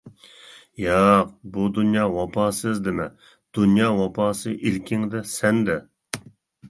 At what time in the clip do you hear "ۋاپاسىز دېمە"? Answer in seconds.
2.15-3.07